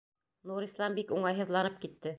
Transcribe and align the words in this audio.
Нурислам 0.51 0.99
бик 1.01 1.15
уңайһыҙланып 1.19 1.83
китте. 1.87 2.09